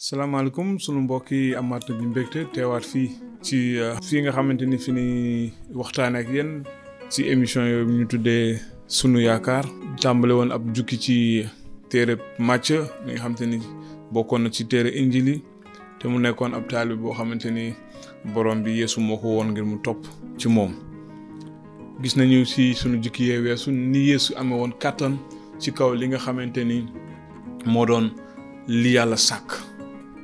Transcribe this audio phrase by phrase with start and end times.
[0.00, 3.08] salaamaaleykum sunu mbokk yi amaat na mbégte teewaat fii
[3.44, 5.06] ci eh, fii nga xamante ni fi ni
[5.76, 6.64] waxtaan ak yéen
[7.10, 9.66] ci émission yooyu ñu tuddee sunu yaakaar
[10.00, 11.16] tàmbale woon ab jukki ci
[11.90, 13.58] téere màcc mi nga xamante ni
[14.12, 15.42] bokkoon na ci téere injili
[15.98, 17.74] te mu nekkoon ab taalib boo xamante ni
[18.34, 20.00] borom bi yeesu moo ko woon ngir mu topp
[20.38, 20.72] ci moom
[22.02, 25.18] gis nañu si sunu jukki yee weesu ni yeesu amee woon kàttan
[25.60, 26.84] ci kaw li nga xamante ni
[27.66, 28.10] moo doon
[28.66, 29.69] li yàlla sàkk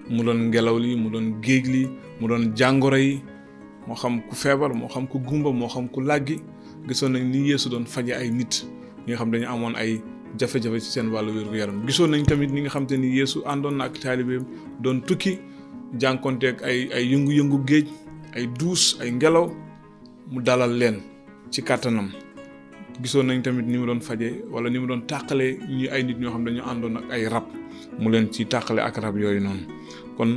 [0.09, 1.83] mu doon ngelaw li mu doon géej li
[2.21, 3.21] mu doon jàngoro yi
[3.87, 6.39] moo xam ku feebar moo xam ku gumba moo xam ku làggi
[6.89, 8.53] gisoon nañ ni yeesu doon faje ay nit
[9.07, 9.99] ñi nga xam dañu amoon ay
[10.39, 13.43] jafe-jafe ci seen wàllu wér yaram gisoon nañ tamit ni nga xam te ni yeesu
[13.47, 14.45] àndoon na ak taalibeem
[14.81, 15.39] doon tukki
[16.01, 17.87] jànkonteeg ay ay yëngu-yëngu géej
[18.35, 19.47] ay duus ay ngelaw
[20.33, 21.01] mu dalal leen
[21.51, 22.09] ci kàttanam
[23.03, 26.19] gisoon nañ tamit ni mu doon faje wala ni mu doon tàqalee ñi ay nit
[26.19, 27.45] ñoo xam dañu àndoon ak ay rab
[28.01, 29.65] mu leen ci tàqale ak rab yooyu noonu
[30.17, 30.31] kon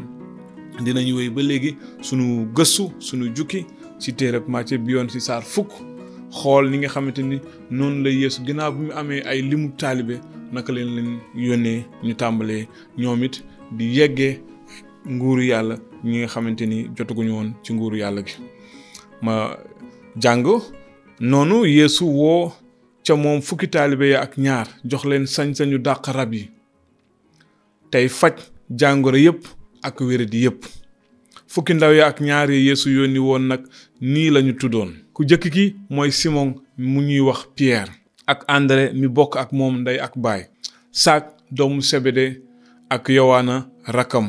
[0.85, 1.71] dinañu wéy ba léegi
[2.01, 2.25] sunu
[2.55, 3.65] gëstu sunu jukki
[4.01, 5.69] ci téereb Matthieu bi yoon ci saar fukk
[6.31, 7.37] xool ni nga xamante ni
[7.71, 10.21] noonu la Yeesu ginnaaw bi mu amee ay limu taalibe
[10.53, 13.41] naka leen leen yónnee ñu tàmbalee ñoom it
[13.71, 14.41] di yeggee
[15.09, 15.75] nguuru yàlla
[16.05, 18.35] ñi nga xamante ni jotaguñu woon ci nguuru yàlla gi
[19.21, 19.57] ma
[20.15, 20.45] jàng
[21.19, 22.51] noonu yéesu woo
[23.05, 26.49] ca moom fukki taalibe yi ak ñaar jox leen sañ-sañu dàq rab yi
[27.91, 28.33] tey faj
[28.79, 29.41] jàngoro yëpp
[29.87, 30.61] ak wéradi yëpp
[31.51, 33.61] fukki ndaw ya ak ñaar yi yónni woon nag
[34.11, 36.49] nii lañu tuddoon ku jëkk ki mooy simon
[36.91, 37.91] mu ñuy wax pierre
[38.31, 40.41] ak andré mi bokk ak moom ndey ak baay
[41.01, 41.23] saak
[41.55, 42.25] doomu sebede
[42.89, 43.55] ak yowaana
[43.95, 44.27] rakkam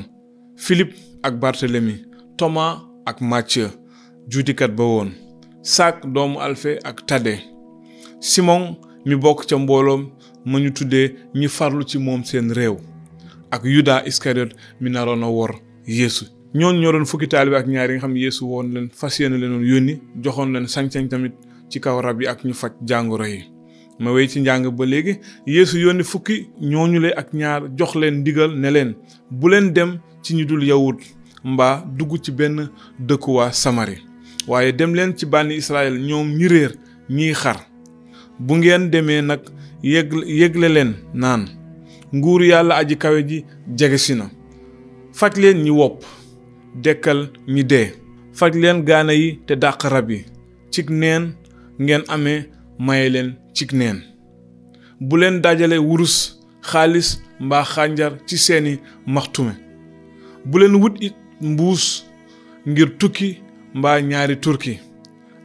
[0.64, 0.90] filip
[1.26, 1.94] ak barthélemy
[2.38, 3.68] tomaa ak mathieu
[4.30, 5.08] juutikat ba woon
[5.62, 7.34] saak doomu alfe ak tade
[8.20, 10.10] simon mi bokk ca mbooloom
[10.44, 12.76] ma ñu tuddee ñi farlu ci moom seen réew
[13.50, 15.50] ak Yuda Iskariyot mi naroon a wor
[15.86, 19.14] yéesu ñooñu ñoo doon fukki taalibe ak ñaar yi nga xam yéesu woon leen fas
[19.18, 21.32] yéene leen yónni joxoon leen sañ-sañ tamit
[21.70, 23.40] ci kaw rab yi ak ñu faj jàngoro yi.
[23.98, 28.20] ma wéy ci njàng ba léegi yéesu yónni fukki ñooñu le ak ñaar jox leen
[28.22, 28.90] ndigal ne leen
[29.30, 30.98] bu leen dem ci ñu dul yawut
[31.44, 33.98] mbaa dugg ci benn dëkkuwaa Samari
[34.48, 36.72] waaye dem leen ci bànni Israël ñoom ñi réer
[37.10, 37.60] ñiy xar
[38.38, 39.40] bu ngeen demee nag
[39.82, 41.59] yëg yëgle leen naan.
[42.14, 43.44] nguur yàlla aji kawe ji
[43.74, 44.30] jege si na
[45.12, 46.04] faj leen ñi wopp
[46.82, 47.88] dekkal ñi dee
[48.32, 50.24] faj leen gaane yi te dàq rab yi
[50.72, 51.32] cig neen
[51.80, 52.40] ngeen amee
[52.78, 53.98] maye leen cig neen
[55.00, 56.16] bu leen dajale wurus
[56.70, 59.52] xaalis mbaa xànjar ci seeni maxtume
[60.44, 62.04] bu leen wut it mbuus
[62.68, 63.38] ngir tukki
[63.74, 64.74] mbaa ñaari turki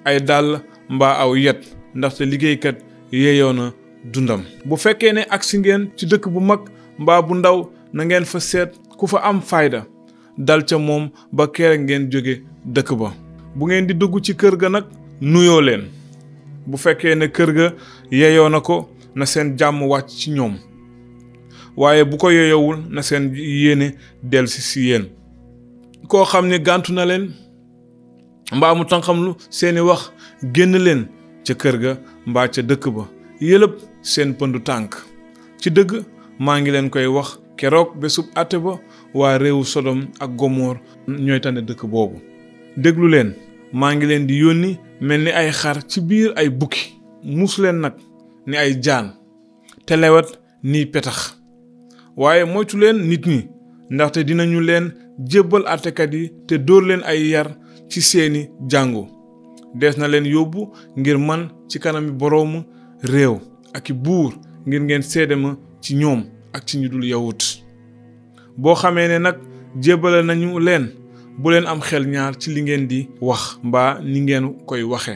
[0.06, 0.60] ay dàll
[0.90, 1.62] mbaa aw yet
[1.96, 2.78] ndaxte liggéeykat
[3.12, 3.72] yeeyoo
[4.14, 6.60] dundam bu fekkee ne agsi ngeen ci dëkk bu mag
[7.00, 9.84] mbaa bu ndaw na ngeen fa seet ku fa am fayda
[10.38, 13.14] dal ca moom ba kere ngeen jóge dëkk ba
[13.56, 14.86] bu ngeen di dugg ci kër ga nag
[15.22, 15.84] nuyoo leen
[16.68, 17.72] bu fekkee ne kër ga
[18.12, 20.56] yeyoo na ko na seen jàmm wàcc ci ñoom
[21.78, 25.06] waaye bu ko yeyoowul na seen yéene delsi si yéen
[26.08, 27.32] koo xam ne gàntu na leen
[28.54, 30.12] mbaa mu tànqamlu seeni wax
[30.54, 31.06] génn leen
[31.48, 33.10] ca kër ga mbaa ca dëkk ba
[33.42, 33.74] yëlëb
[34.12, 34.92] seen pëndu tànk
[35.62, 35.92] ci dëgg
[36.46, 37.30] maa ngi leen koy wax
[37.60, 38.74] keroog bésub àtte ba
[39.14, 40.78] waa réewu Sodom ak Gomoor
[41.08, 42.18] ñooy tane dëkk boobu
[42.78, 43.34] déglu leen
[43.74, 44.72] maa ngi leen di yónni
[45.02, 46.94] mel ni ay xar ci biir ay bukki
[47.24, 47.94] muus leen nag
[48.46, 49.08] ni ay jaan
[49.86, 50.30] te lewet
[50.64, 51.20] ni petax
[52.18, 53.42] waaye moytu leen nit ñi
[53.90, 54.94] ndaxte dinañu leen
[55.32, 57.48] jébbal àttekat yi te dóor leen ay yar
[57.90, 59.04] ci seeni jàngu
[59.80, 60.62] des na leen yóbbu
[60.98, 62.60] ngir man ci kanami boroomu
[63.02, 63.40] réew
[63.76, 64.32] ak i buur
[64.66, 65.52] ngir ngeen seede ma
[65.84, 66.22] ci ñoom
[66.56, 67.44] ak ci ñu dul yawut
[68.58, 69.36] boo xamee ne nag
[69.84, 70.90] jébbale nañu leen
[71.38, 75.16] bu leen am xel ñaar ci li ngeen di wax mbaa ni ngeen koy waxe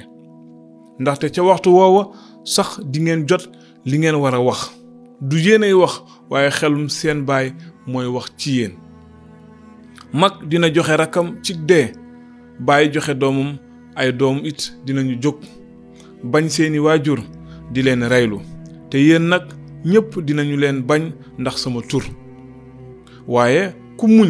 [1.00, 2.12] ndaxte ca waxtu woowa
[2.44, 3.50] sax di ngeen jot
[3.86, 4.60] li ngeen war a wax
[5.22, 5.94] du yéenay wax
[6.30, 7.54] waaye xelum seen baay
[7.88, 8.72] mooy wax ci yéen
[10.14, 11.92] mag dina joxe rakkam ci dee
[12.60, 13.58] baay joxe doomam
[13.96, 15.36] ay doomu it dinañu jóg
[16.24, 17.20] bañ seeni waajur
[17.72, 18.38] di leen reylu
[18.90, 19.44] te yéen nag
[19.86, 21.02] ñépp dinañu leen bañ
[21.38, 22.04] ndax sama tur
[23.28, 24.30] waaye ku muñ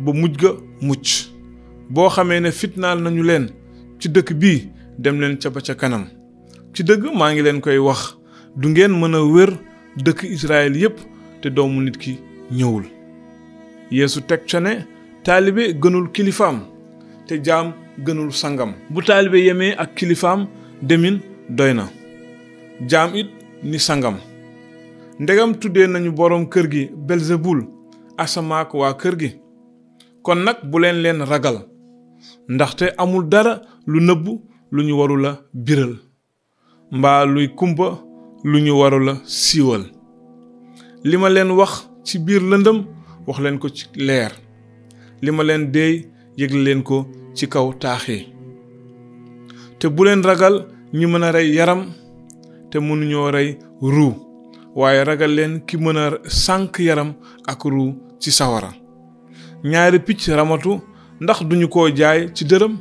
[0.00, 0.50] ba mujj ga
[0.80, 1.06] mucc
[1.88, 3.48] boo xamee ne fitnaal nañu leen
[4.00, 6.04] ci dëkk bi dem leen ca ba ca kanam
[6.74, 8.14] ci dëgg maa ngi leen koy wax
[8.56, 9.50] du ngeen mën a wér
[9.96, 10.96] dëkk Israël yépp
[11.42, 12.18] te doomu nit ki
[12.52, 12.84] ñëwul
[13.90, 14.84] yéesu teg ca ne
[15.24, 16.60] taalibe gënul kilifaam
[17.26, 17.72] te jaam
[18.04, 20.46] gënul sangam bu taalibe yemee ak kilifaam
[20.82, 21.88] demin doy na
[22.88, 23.28] jaam it
[23.62, 24.16] ni sangam
[25.18, 27.60] ndegam tuddee nañu boroom kër gi belzebul
[28.16, 29.30] asamaak waa kër gi
[30.22, 31.58] kon nag bu leen leen ragal
[32.48, 34.26] ndaxte amul dara lu nëbb
[34.72, 35.94] lu ñu waru la biral
[36.90, 37.98] mbaa luy kumpa
[38.44, 39.84] lu ñu warula siiwal
[41.04, 41.72] li ma leen wax
[42.04, 42.78] ci biir lëndëm
[43.26, 44.32] wax leen ko ci leer
[45.22, 48.26] li ma leen deey yëgle leen ko ci kaw taax yi
[49.78, 51.84] te bu ragal ñi mën a rey yaram
[52.70, 54.12] te mënuñoo rey ruu
[54.74, 56.06] waaye ragal leen ki mën a
[56.44, 57.14] sànq yaram
[57.46, 58.70] ak ruu ci sawara
[59.64, 60.80] ñaari picc ramatu
[61.20, 62.74] ndax duñu ko jaay ci dërëm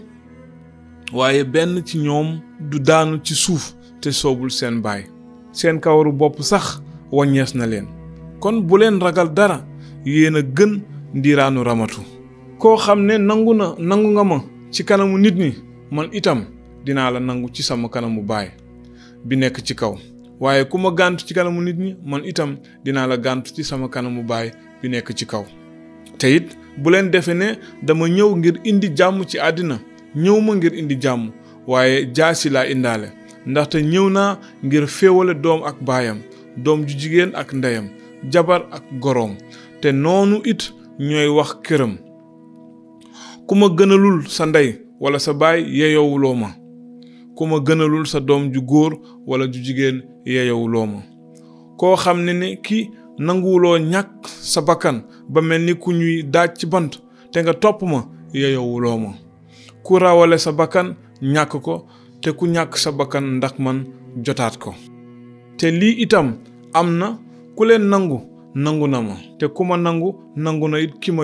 [1.14, 2.40] waaye benn ci ñoom
[2.70, 5.04] du daanu ci suuf te soobul seen baay
[5.52, 6.82] seen kawaru bopp sax
[7.12, 7.88] wàññees na leen
[8.40, 9.66] kon bu leen ragal dara
[10.06, 10.82] yéen a gën
[11.14, 12.02] ndiiraanu ramatu
[12.60, 14.40] koo xam ne nangu nangu nga ma
[14.72, 15.52] ci kanamu nit ñi
[15.92, 16.44] man itam
[16.86, 18.50] dinaa la nangu ci sama kanamu baay
[19.26, 19.96] bi nekk ci kaw
[20.40, 23.88] waaye ku ma gàntu ci kanamu nit ñi man itam dinaa la gàntu ci sama
[23.90, 24.52] kanamu baay
[24.82, 25.44] bi nekk ci kaw
[26.18, 29.78] te it bu leen defe ne dama ñëw ngir indi jàmm ci àddina
[30.16, 31.32] ñëw ma ngir indi jàmm
[31.68, 33.12] waaye jaasi laa indaale
[33.46, 36.18] ndaxte ñëw naa ngir féewale doom ak baayam
[36.58, 37.90] doom ju jigéen ak ndeyam
[38.32, 39.36] jabar ak goroom
[39.82, 41.98] te noonu it ñooy wax këram
[43.48, 46.59] ku ma gënalul sa ndey wala sa baay yeyowuloo ma
[47.40, 50.44] kuma gënalul sa dom ju góor wala ju jigéen ya
[50.88, 51.02] ma
[51.78, 56.66] koo xam ne ki nanguwuloo ñàkk sa bakkan ba mel ni ku ñuy daaj ci
[56.68, 56.90] bant
[57.32, 58.04] te nga topp ma
[58.34, 59.14] yeyewuloo ma
[59.84, 61.88] ku rawale sa bakkan ñàkk ko
[62.22, 63.86] te ku ñàkk sa bakkan ndax man
[64.26, 64.76] jotaat ko
[65.58, 66.34] te lii itam
[66.74, 67.18] amna na
[67.56, 68.20] ku leen nangu
[68.56, 71.24] nangu na ma te ku ma nangu nangu na it ki ma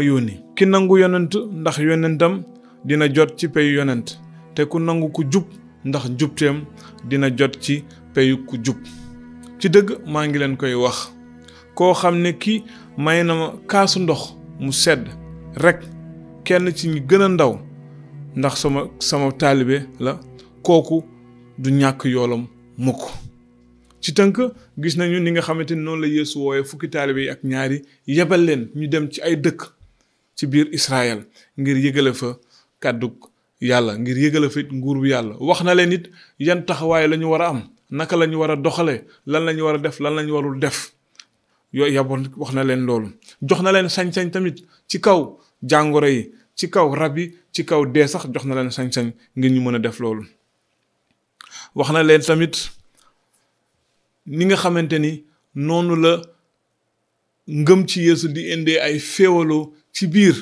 [0.56, 2.44] ki nangu yonent ndax yonentam
[2.86, 4.18] dina jot ci pey yonent
[4.56, 5.44] te ku nangu ku jub
[5.86, 6.62] ndax njubteem
[7.08, 7.84] dina jot ci
[8.14, 8.78] peyu ku jub
[9.60, 10.98] ci dëgg maa ngi leen koy wax
[11.78, 12.60] koo xam ne kii
[13.06, 14.22] may na ma kaasu ndox
[14.64, 15.04] mu sedd
[15.64, 15.82] rekk
[16.46, 17.54] kenn ci ñi gën a ndaw
[18.40, 20.12] ndax sama sama taalibe la
[20.66, 20.98] kooku
[21.62, 22.44] du ñàkk yoolam
[22.84, 23.02] mukk
[24.04, 24.36] ci tënk
[24.82, 27.78] gis nañu ni nga xamante ni noonu la yéesu wooye fukki taalibe yi ak ñaari
[28.16, 29.62] yebal leen ñu dem ci ay dëkk
[30.38, 31.20] ci biir Israël
[31.60, 32.30] ngir yëgale fa
[32.82, 33.14] kàddug
[33.66, 36.06] yàlla ngir yëgala fit nguur bu yàlla wax na leen it
[36.40, 37.60] yan taxawaay la ñu war a am
[37.90, 40.92] naka la war a doxalee lan la war a def lan la warul def
[41.74, 43.10] yooyu yaboon wax na leen loolu
[43.42, 44.58] jox na leen sañ-sañ tamit
[44.88, 48.70] ci kaw jàngoro yi ci kaw rab yi ci kaw dee sax jox na leen
[48.72, 50.24] sañ-sañ ngir ñu mën a def loolu
[51.76, 52.56] wax na leen tamit
[54.26, 55.24] ni nga xamante ni
[55.56, 56.22] noonu la
[57.48, 60.36] ngëm ci yeesu di indee ay féewaloo ci biir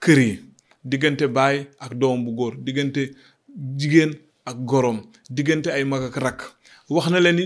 [0.00, 0.43] kër yi
[0.84, 3.10] diggante baay ak doom bu góor diggante
[3.76, 4.12] jigéen
[4.44, 5.00] ak goroom
[5.30, 6.40] diggante ay mag ak rakk
[6.92, 7.44] wax na leen ni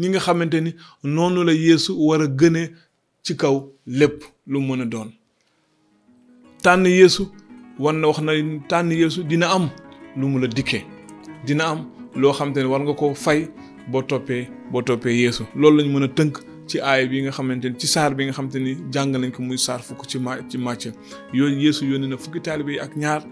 [0.00, 0.72] ñi nga xamante ni
[1.04, 2.72] noonu la yéesu war a gëne
[3.24, 5.10] ci kaw lépp lu mën a doon
[6.62, 7.28] tànn yéesu
[7.78, 8.32] wan na wax na
[8.68, 9.68] tànn yéesu dina am
[10.16, 10.84] lu mu la dikkee
[11.46, 13.48] dina am loo xamante ni war nga ko fay
[13.90, 16.34] boo toppee boo toppee yéesu loolu lañ mën a tënk
[16.70, 19.42] ci aay bi nga xamante ni ci saar bi nga xamante ni jàng nañ ko
[19.42, 20.90] muy saar fukk ci ma ci Macë
[21.34, 23.22] yooyu yéesu yónni na fukki taalibe yi ak ñaar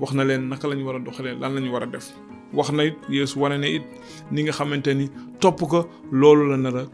[0.00, 2.06] wax na leen naka lañu war a doxalee lan la ñu war a def
[2.52, 3.84] wax na it yéesu wane ne it
[4.30, 5.08] ni nga xamante ni
[5.40, 6.84] topp ko loolu la nar a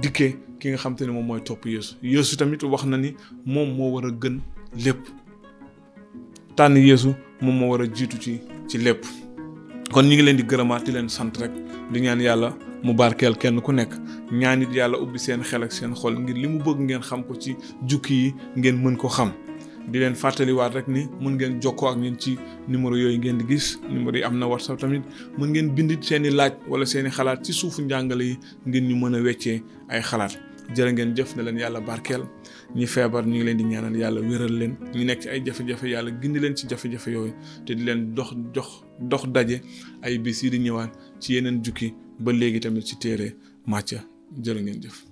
[0.00, 3.10] dikkee ki nga xamante ni moom mooy topp Yeesu yéesu tamit wax na ni
[3.44, 4.38] moom moo war a gën
[4.84, 5.02] lépp
[6.56, 8.38] tànn yéesu moom moo war a jiitu ci
[8.68, 9.02] ci lépp
[9.92, 11.50] kon ñu ngi leen di gërëmaat yi leen sant rek
[11.90, 12.54] di ñaan yàlla.
[12.82, 13.94] mu barkel kenn ku nekk
[14.32, 17.34] ñaanit yàlla ubbi seen xel ak seen xol ngir li mu bëgg ngeen xam ko
[17.38, 17.54] ci
[17.86, 19.30] jukki yi ngeen mën ko xam
[19.90, 22.36] di leen fàttaliwaat rek ni mën ngeen jokkoo ak ñun ci
[22.68, 25.02] numéro yooyu ngeen di gis numéro yi am na whatsapp tamit
[25.38, 28.36] mën ngeen bindit seeni laaj wala seeni xalaat ci suufu njàngale yi
[28.66, 30.36] ngir ñu mën a ay xalaat
[30.74, 32.24] jërë ngeen jëf na leen yàlla barkeel
[32.74, 35.84] ñi feebar ñu ngi leen di ñaanal yàlla wéral leen ñi nekk ci ay jafe-jafe
[35.88, 37.32] yàlla gindi leen ci jafe-jafe yooyu
[37.66, 38.68] te di leen dox dox
[39.00, 39.60] dox daje
[40.02, 40.90] ay bis yi di ñëwaat
[41.22, 43.28] ci yeneen jukki ba léegi tamit ci téere
[43.70, 44.00] Macca
[44.44, 45.11] jërë ngeen jëf